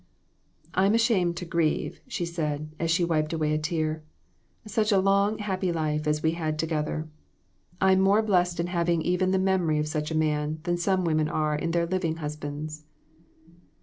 "I'm 0.73 0.95
ashamed 0.95 1.37
to 1.37 1.45
grieve," 1.45 2.01
she 2.07 2.25
said, 2.25 2.71
as 2.79 2.89
she 2.89 3.05
wiped 3.05 3.33
away 3.33 3.53
a 3.53 3.59
tear;" 3.59 4.01
such 4.65 4.91
a 4.91 4.97
long, 4.97 5.37
happy 5.37 5.71
life 5.71 6.07
as 6.07 6.23
we 6.23 6.31
had 6.31 6.57
together. 6.57 7.07
I'm 7.79 7.99
more 8.01 8.23
blessed 8.23 8.59
in 8.59 8.65
having 8.65 9.03
even 9.03 9.29
the 9.29 9.37
memory 9.37 9.77
of 9.77 9.87
such 9.87 10.09
a 10.09 10.17
man 10.17 10.57
than 10.63 10.77
some 10.77 11.05
women 11.05 11.29
are 11.29 11.55
in 11.55 11.69
their 11.69 11.85
living 11.85 12.15
husbands." 12.15 12.83